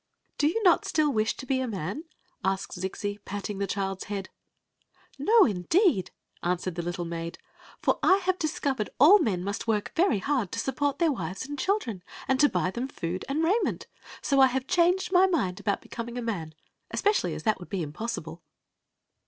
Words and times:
"Do 0.39 0.47
you 0.47 0.63
not 0.63 0.83
still 0.83 1.11
wish 1.13 1.37
to 1.37 1.45
be 1.45 1.59
a 1.61 1.67
man?" 1.67 2.05
asked 2.43 2.71
Zixi, 2.73 3.23
patting 3.23 3.59
the 3.59 3.67
child's 3.67 4.05
head." 4.05 4.29
No, 5.29 5.45
indeed!" 5.45 6.09
answered 6.43 6.73
the 6.73 6.81
little 6.81 7.05
maid" 7.05 7.37
For 7.83 7.99
I 8.01 8.17
have 8.17 8.39
discovered 8.39 8.89
all 8.99 9.19
men 9.19 9.43
must 9.43 9.67
work 9.67 9.91
very 9.95 10.17
hard 10.17 10.51
to 10.53 10.59
sup 10.59 10.77
port 10.77 10.97
their 10.97 11.11
wives 11.11 11.45
and 11.47 11.55
children, 11.59 12.01
and 12.27 12.39
to 12.39 12.49
buy 12.49 12.71
them 12.71 12.87
food 12.87 13.23
and 13.29 13.43
raiment. 13.43 13.85
So 14.23 14.39
I 14.39 14.47
have 14.47 14.65
changed 14.65 15.11
my 15.11 15.27
mind 15.27 15.59
about 15.59 15.83
becom 15.83 16.07
ing 16.09 16.17
a 16.17 16.23
man, 16.23 16.55
especially 16.89 17.35
as 17.35 17.43
that 17.43 17.59
would 17.59 17.69
be 17.69 17.83
impossible." 17.83 18.41